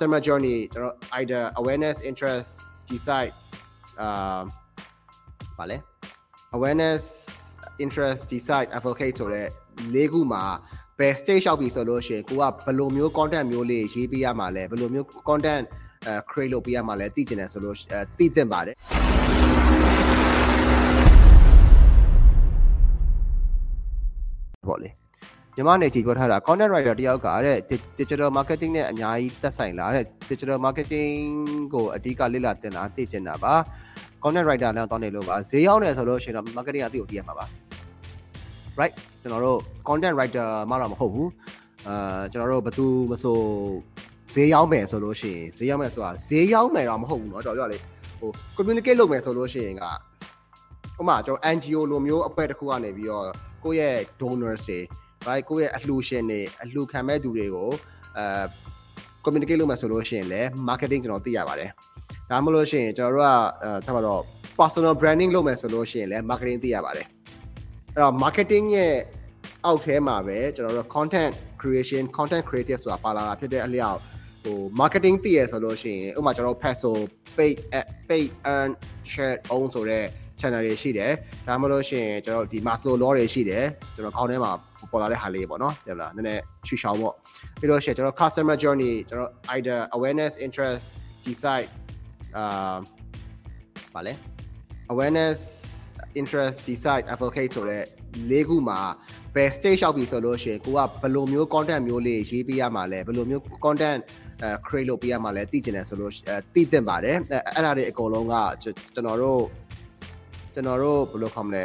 [0.00, 2.50] customer journey ကျွန်တော် either awareness interest
[2.90, 3.32] decide
[4.00, 4.40] အာ
[5.58, 5.76] ဗာလဲ
[6.56, 7.02] awareness
[7.84, 9.48] interest decide advocate ဆိုတဲ့
[9.94, 10.42] လေးခုမှာ
[10.98, 15.64] ဘယ် stage ရောက်ပြီဆိုလို့ရှိရင်ကိုကဘယ်လိုမျိုး content မျိုးလေးရေးပေးရမှာလဲဘယ်လိုမျိုး content
[16.06, 18.76] အဲ create လုပ်ပေးရမှာလဲသိကျင်တယ်ဆိုလို့အဲသိသင့်ပါတယ်
[25.59, 27.57] ညီမနေကြည့်ပြောထားတာ content writer တယောက်ကတဲ့
[27.99, 31.19] digital marketing နဲ့အများကြီးသက်ဆိုင်လာတဲ့ digital marketing
[31.73, 33.53] ကိုအဓိကလေ့လာသင်တာသိကျင်တာပါ
[34.23, 37.45] content writer လည်းတောင်းနေလို့ပါဈေးရောက်နေဆိုလို့ရှိရင်တော့ marketing အသိကိုသိရမှာပါ
[38.79, 41.29] right ကျွန်တော်တို့ content writer မှတော့မဟုတ်ဘူး
[41.87, 43.37] အာကျွန်တော်တို့ဘယ်သူမဆို
[44.33, 47.77] ဈေးရောက်မယ်ဆိုလို့ရှိရင်ဈေးရောက်မယ်ဆိုတာဈေးရောက်မယ်တော့မဟုတ်ဘူးเนาะတော်ပြောလေ
[48.19, 49.91] ဟို communicate လုပ်မယ်ဆိုလို့ရှိရင်ကဥ
[50.97, 53.25] ပမာကျွန်တော် NGO လိုမျိုးအဖွဲ့တစ်ခုကနေပြီးတော့
[53.63, 54.79] ကိုယ့်ရဲ့ donors တွေ
[55.28, 57.70] right ကိုယ့်ရဲ့အလှူရှင်တွေအလှူခံမဲ့သူတွေကို
[58.18, 58.24] အဲ
[59.24, 61.70] communicate လုပ်မယ်ဆိုလို့ရှိရင်လည်း marketing ကျွန်တော်သိရပါတယ်
[62.30, 63.30] ဒါမှမဟုတ်လို့ရှိရင်ကျွန်တော်တို့က
[63.62, 64.22] အဲထားပါတော့
[64.58, 67.06] personal branding လုပ်မယ်ဆိုလို့ရှိရင်လည်း marketing သိရပါတယ်
[67.94, 68.94] အဲ့တော့ marketing ရဲ့
[69.64, 73.98] အောက်ထဲမှာပဲကျွန်တော်တို့ content creation content creative ဆိုတာပါလာတာဖြစ်တဲ့အလျောက်
[74.42, 76.92] ဟို marketing သိရဆိုလို့ရှိရင်ဥပမာကျွန်တော်တို့ peso
[77.36, 77.56] paid
[78.08, 78.70] paid earn
[79.12, 80.04] share own ဆိုတဲ့
[80.40, 81.12] channel တွေရှိတယ်
[81.46, 84.52] ဒါမှမဟုတ်ရှင်ကျွန်တော်ဒီ Maslow law တွေရှိတယ်ကျွန်တော်ခေါင်းထဲမှာ
[84.90, 87.14] ပေါ်လာတဲ့ဟာလေးပေါ့နော်ဟုတ်လားနည်းနည်းချူချောင်းပေါ့
[87.60, 90.84] ပြီးတော့ရှင်ကျွန်တော် customer journey ကျွန်တော် either awareness interest
[91.26, 91.68] decide
[92.36, 92.76] အာ
[93.94, 94.12] ဗာလဲ
[94.92, 95.38] awareness
[96.20, 97.84] interest decide advocate ဆိုတဲ့
[98.30, 98.80] လေးခုမှာ
[99.34, 104.00] ဘယ် stage ရောက်ပြီဆိုလို့ရှိရင်ကိုကဘယ်လိုမျိုး content မျိုးလေးရေးပေးရမှာလဲဘယ်လိုမျိုး content
[104.42, 109.40] အဲ create လုပ်ပေးရမှာလဲသိကျင်တယ်ဆိုလို့အဲသိသင့်ပါတယ်အဲအဲ့ဒါတွေအကုန်လုံးကကျွန်တော်တို့
[110.60, 111.64] ကျွန်တော်တို့ဘယ်လိုခေါ်မလဲ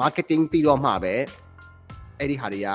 [0.00, 1.14] marketing ပြီးတော့မှပဲ
[2.18, 2.68] အဲ့ဒီဟာတွေက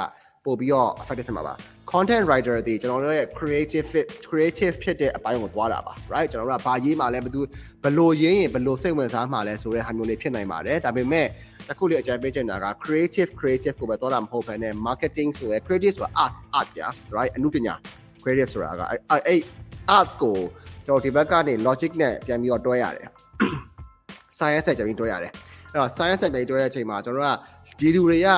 [0.46, 1.54] ပို့ပြီးတော့ effective ဖြစ်မှာပါ
[1.92, 7.42] content writer တွေကျွန်တော်တို့ရဲ့ creative fit creative ဖြစ်တဲ့အပိုင်းကိုသွားတာပါ right ကျွန်တော်တို့ကဘာရေးမှလဲဘယ်သူ
[7.84, 11.28] ဘယ်လိုရေးရင်ဘယ်လိုစိတ်ဝင်စားမှလဲဆိုတဲ့ဟာမျိုးလေးဖြစ်နိုင်ပါတယ်ဒါပေမဲ့
[11.68, 16.82] တခုလေးအကြံပေးချင်တာက creative creative ကိုပဲသွားတာမဟုတ်ဘဲနဲ့ marketing ဆိုရယ် creative ဆိုတာ art art ပြ
[17.18, 17.76] right အမှုပညာ
[18.24, 19.42] creative ဆိုတာကအဲ့
[19.98, 20.38] art ကို
[20.86, 23.10] ကျွန်တော်ဒီဘက်ကနေ logic နဲ့ပြန်ပြီးတော့တွဲရတယ်
[24.42, 25.32] science နဲ့ပြန်ပြီးတွဲရတယ်
[25.72, 28.30] အဲ့တော့ science နဲ့တွဲတဲ့အချိန်မှာကျွန်တော်တို့ကဒီလူတွေက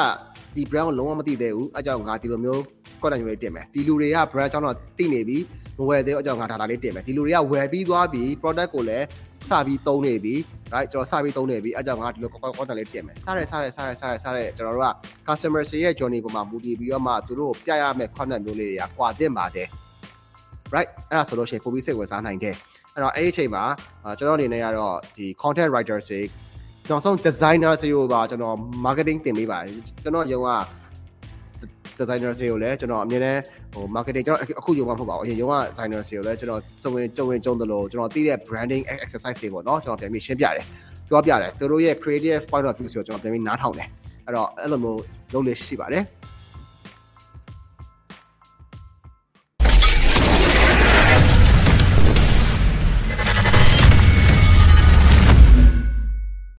[0.55, 2.61] ဒီ brand ကိုလုံးဝမသိသေးဘူးအကြောင်းငါဒီလိုမျိုး
[3.01, 5.37] content မျိုးလေးတင်မယ်ဒီလူတွေက brand အကြောင်းတော့သိနေပြီ
[5.77, 9.05] မဝယ်သေးအကြောင်းငါဒါလာလေးတင်မယ်ဒီလူတွေကဝယ်ပြီးသွားပြီ product ကိုလည်း
[9.49, 10.35] စပြီးသုံးနေပြီ
[10.73, 14.89] right ကျွန်တော်စပြီးသုံးနေပြီအကြောင်းငါဒီလို content လေးတင်မယ်စားရဲစားရဲစားရဲစားရဲစားရဲကျွန်တော်တို့က
[15.27, 19.67] customer ရဲ့ journey ပေါ်မှာမူတည်ပြီးတော့မှသူတို့ပြရမယ့် content မျိုးလေးတွေကကွာတင်ပါတယ်
[20.75, 22.55] right အဲ့ဒါဆိုလို့ရှိရင်ပိုပြီးစိတ်ဝင်စားနိုင်တယ်
[22.95, 23.63] အဲ့တော့အဲ့ဒီအချိန်မှာ
[24.17, 26.19] ကျွန်တော်အနေနဲ့ကတော့ဒီ content writer တွေ
[26.89, 28.55] နောက်ဆုံး designer စီကိုပါကျွန်တော်
[28.85, 29.71] marketing တင်ပေးပါတယ်
[30.03, 30.49] ကျွန်တော်ရုံက
[31.99, 33.41] designer စီကိုလည်းကျွန်တော်အမြဲတမ်း
[33.73, 40.65] ဟို marketing ကျွန်တော်အခုရုံမှမဟုတ်ပါဘူးအရင်ရုံက designer စီကိုလည်းကျွန်တော်စုံဝင်ကြုံဝင်ကြုံတယ်လို့ကျွန်တော်သိတဲ့ branding exercise တွေပေါ့နော်ကျွန်တော်ပြန်ပြီးရှင်းပြတယ်
[41.09, 43.87] ပြောပြတယ်သူတို့ရဲ့ creative point of view ဆိုတော့ကျွန်တော်ပြန်ပြီးနားထောင်တယ်
[44.25, 44.99] အဲ့တော့အဲ့လိုမျိုး
[45.33, 46.03] လုပ်လို့ရှိပါတယ်